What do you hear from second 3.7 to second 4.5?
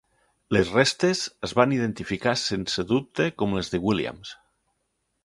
de Williams.